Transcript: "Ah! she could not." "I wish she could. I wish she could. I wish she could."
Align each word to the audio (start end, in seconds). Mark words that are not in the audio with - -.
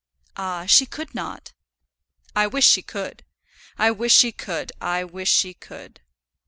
"Ah! 0.35 0.65
she 0.65 0.87
could 0.87 1.13
not." 1.13 1.53
"I 2.35 2.47
wish 2.47 2.65
she 2.67 2.81
could. 2.81 3.23
I 3.77 3.91
wish 3.91 4.15
she 4.15 4.31
could. 4.31 4.71
I 4.81 5.03
wish 5.03 5.29
she 5.29 5.53
could." 5.53 6.01